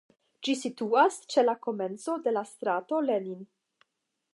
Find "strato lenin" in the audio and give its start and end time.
2.55-3.51